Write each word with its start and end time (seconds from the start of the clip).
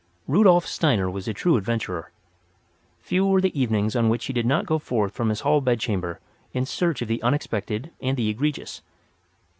Rudolf 0.27 0.65
Steiner 0.65 1.11
was 1.11 1.27
a 1.27 1.31
true 1.33 1.57
adventurer. 1.57 2.09
Few 3.01 3.23
were 3.23 3.39
the 3.39 3.61
evenings 3.61 3.95
on 3.95 4.09
which 4.09 4.25
he 4.25 4.33
did 4.33 4.47
not 4.47 4.65
go 4.65 4.79
forth 4.79 5.13
from 5.13 5.29
his 5.29 5.41
hall 5.41 5.61
bedchamber 5.61 6.19
in 6.53 6.65
search 6.65 7.03
of 7.03 7.07
the 7.07 7.21
unexpected 7.21 7.91
and 8.01 8.17
the 8.17 8.27
egregious. 8.27 8.81